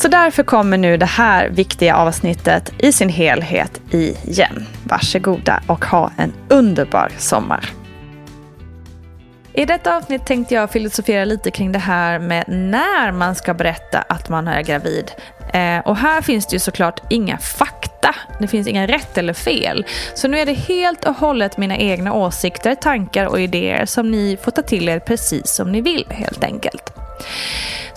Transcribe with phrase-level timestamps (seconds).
[0.00, 4.66] Så därför kommer nu det här viktiga avsnittet i sin helhet igen.
[4.84, 7.70] Varsågoda och ha en underbar sommar.
[9.52, 13.98] I detta avsnitt tänkte jag filosofera lite kring det här med när man ska berätta
[13.98, 15.12] att man är gravid.
[15.52, 18.14] Eh, och här finns det ju såklart inga fakta.
[18.38, 19.84] Det finns inga rätt eller fel.
[20.14, 24.38] Så nu är det helt och hållet mina egna åsikter, tankar och idéer som ni
[24.42, 26.92] får ta till er precis som ni vill helt enkelt.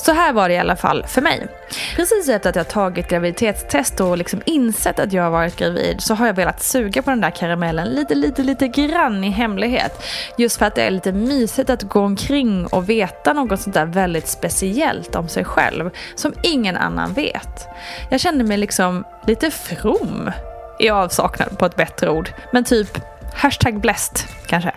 [0.06, 1.48] Så här var det i alla fall för mig.
[1.96, 6.14] Precis efter att jag tagit graviditetstest och liksom insett att jag har varit gravid så
[6.14, 10.04] har jag velat suga på den där karamellen lite, lite, lite grann i hemlighet.
[10.38, 13.86] Just för att det är lite mysigt att gå omkring och veta något sånt där
[13.86, 17.68] väldigt speciellt om sig själv som ingen annan vet.
[18.10, 20.32] Jag kände mig liksom lite from
[20.80, 22.30] i avsaknad på ett bättre ord.
[22.52, 22.98] Men typ
[23.34, 24.72] Hashtag blessed, kanske.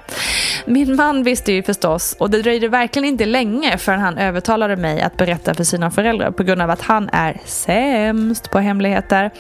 [0.66, 5.00] Min man visste ju förstås och det dröjde verkligen inte länge förrän han övertalade mig
[5.00, 9.30] att berätta för sina föräldrar på grund av att han är sämst på hemligheter.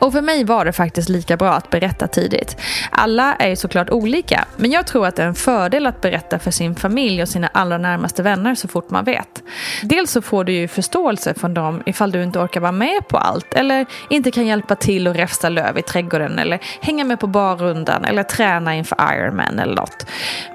[0.00, 2.56] Och för mig var det faktiskt lika bra att berätta tidigt.
[2.90, 6.38] Alla är ju såklart olika, men jag tror att det är en fördel att berätta
[6.38, 9.42] för sin familj och sina allra närmaste vänner så fort man vet.
[9.82, 13.18] Dels så får du ju förståelse från dem ifall du inte orkar vara med på
[13.18, 17.26] allt eller inte kan hjälpa till och räfsa löv i trädgården eller hänga med på
[17.26, 20.06] barrundan eller träna träna inför Ironman eller något.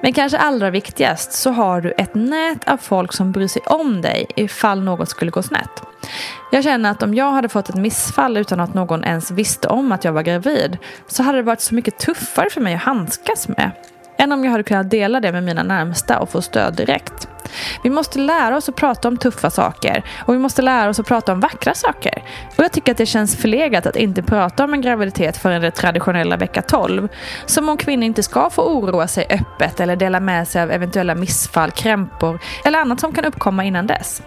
[0.01, 4.01] Men kanske allra viktigast så har du ett nät av folk som bryr sig om
[4.01, 5.83] dig ifall något skulle gå snett.
[6.51, 9.91] Jag känner att om jag hade fått ett missfall utan att någon ens visste om
[9.91, 10.77] att jag var gravid
[11.07, 13.71] så hade det varit så mycket tuffare för mig att handskas med
[14.17, 17.27] än om jag hade kunnat dela det med mina närmsta och få stöd direkt.
[17.83, 21.07] Vi måste lära oss att prata om tuffa saker och vi måste lära oss att
[21.07, 22.23] prata om vackra saker.
[22.57, 25.71] Och jag tycker att det känns förlegat att inte prata om en graviditet förrän det
[25.71, 27.07] traditionella vecka 12.
[27.45, 31.15] Som om kvinnor inte ska få oroa sig öppet eller dela med sig av eventuella
[31.15, 34.21] missfall, krämpor eller annat som kan uppkomma innan dess.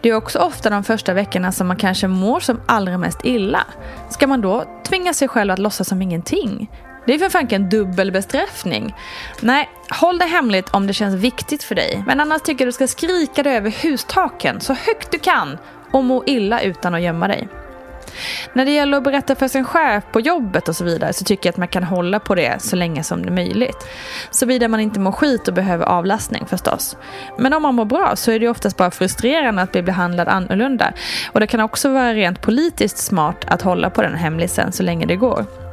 [0.00, 3.66] Det är också ofta de första veckorna som man kanske mår som allra mest illa.
[4.10, 6.70] Ska man då tvinga sig själv att låtsas som ingenting?
[7.06, 8.94] Det är för fan en dubbel bestraffning.
[9.40, 12.02] Nej, håll det hemligt om det känns viktigt för dig.
[12.06, 15.58] Men annars tycker jag du ska skrika det över hustaken så högt du kan
[15.90, 17.48] och må illa utan att gömma dig.
[18.52, 21.48] När det gäller att berätta för sin chef på jobbet och så vidare så tycker
[21.48, 23.88] jag att man kan hålla på det så länge som det är möjligt.
[24.30, 26.96] Såvida man inte mår skit och behöver avlastning förstås.
[27.38, 30.92] Men om man mår bra så är det oftast bara frustrerande att bli behandlad annorlunda.
[31.32, 35.06] Och det kan också vara rent politiskt smart att hålla på den hemlisen så länge
[35.06, 35.63] det går.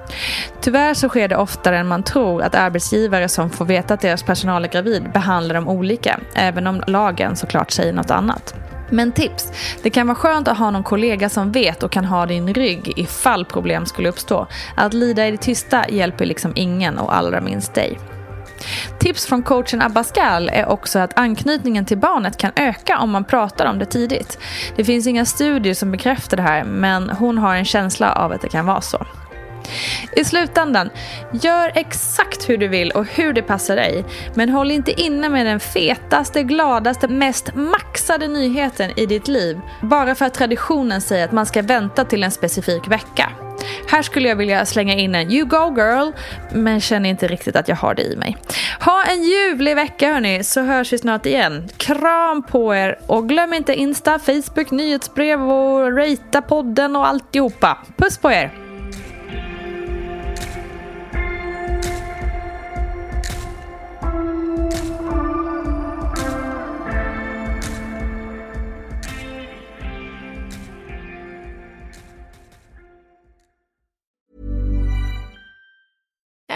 [0.61, 4.23] Tyvärr så sker det oftare än man tror att arbetsgivare som får veta att deras
[4.23, 8.55] personal är gravid behandlar dem olika, även om lagen såklart säger något annat.
[8.89, 9.51] Men tips,
[9.83, 12.93] det kan vara skönt att ha någon kollega som vet och kan ha din rygg
[12.95, 14.47] ifall problem skulle uppstå.
[14.75, 17.99] Att lida i det tysta hjälper liksom ingen och allra minst dig.
[18.99, 23.65] Tips från coachen Abascal är också att anknytningen till barnet kan öka om man pratar
[23.65, 24.39] om det tidigt.
[24.75, 28.41] Det finns inga studier som bekräftar det här men hon har en känsla av att
[28.41, 29.05] det kan vara så.
[30.15, 30.89] I slutändan,
[31.31, 34.05] gör exakt hur du vill och hur det passar dig.
[34.35, 39.59] Men håll inte inne med den fetaste, gladaste, mest maxade nyheten i ditt liv.
[39.81, 43.31] Bara för att traditionen säger att man ska vänta till en specifik vecka.
[43.87, 46.11] Här skulle jag vilja slänga in en You go girl,
[46.51, 48.37] men känner inte riktigt att jag har det i mig.
[48.79, 51.69] Ha en ljuvlig vecka hörni, så hörs vi snart igen.
[51.77, 57.77] Kram på er och glöm inte Insta, Facebook, nyhetsbrev och ratea podden och alltihopa.
[57.97, 58.60] Puss på er!